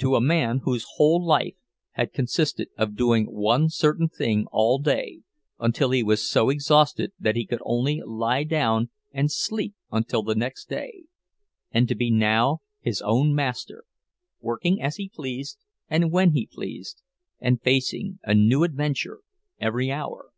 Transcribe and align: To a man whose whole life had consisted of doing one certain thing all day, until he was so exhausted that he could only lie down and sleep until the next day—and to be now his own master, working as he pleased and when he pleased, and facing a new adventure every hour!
To 0.00 0.14
a 0.14 0.20
man 0.20 0.60
whose 0.64 0.84
whole 0.96 1.24
life 1.24 1.54
had 1.92 2.12
consisted 2.12 2.68
of 2.76 2.94
doing 2.94 3.24
one 3.24 3.70
certain 3.70 4.10
thing 4.10 4.44
all 4.52 4.78
day, 4.78 5.22
until 5.58 5.90
he 5.92 6.02
was 6.02 6.28
so 6.28 6.50
exhausted 6.50 7.12
that 7.18 7.34
he 7.34 7.46
could 7.46 7.62
only 7.64 8.02
lie 8.04 8.44
down 8.44 8.90
and 9.10 9.32
sleep 9.32 9.74
until 9.90 10.22
the 10.22 10.34
next 10.34 10.68
day—and 10.68 11.88
to 11.88 11.94
be 11.94 12.10
now 12.10 12.58
his 12.82 13.00
own 13.00 13.34
master, 13.34 13.84
working 14.42 14.82
as 14.82 14.96
he 14.96 15.08
pleased 15.08 15.56
and 15.88 16.12
when 16.12 16.32
he 16.32 16.44
pleased, 16.46 17.00
and 17.40 17.62
facing 17.62 18.18
a 18.22 18.34
new 18.34 18.64
adventure 18.64 19.20
every 19.60 19.90
hour! 19.90 20.28